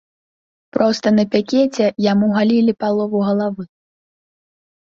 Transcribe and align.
Проста 0.77 1.07
на 1.17 1.25
пікеце 1.35 1.85
яму 2.11 2.31
галілі 2.39 2.73
палову 2.85 3.17
галавы. 3.29 3.63